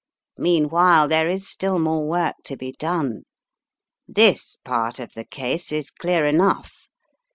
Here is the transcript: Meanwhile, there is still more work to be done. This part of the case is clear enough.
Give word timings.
Meanwhile, 0.39 1.09
there 1.09 1.29
is 1.29 1.47
still 1.47 1.77
more 1.77 2.07
work 2.09 2.37
to 2.45 2.57
be 2.57 2.71
done. 2.71 3.21
This 4.07 4.57
part 4.65 4.97
of 4.97 5.13
the 5.13 5.25
case 5.25 5.71
is 5.71 5.91
clear 5.91 6.25
enough. 6.25 6.87